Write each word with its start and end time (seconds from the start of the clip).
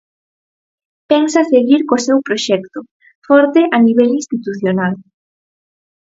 Pensa 1.11 1.49
seguir 1.53 1.81
co 1.87 2.03
seu 2.05 2.17
proxecto, 2.27 2.79
forte 3.27 3.61
a 3.75 3.77
nivel 3.87 4.09
institucional. 4.19 4.93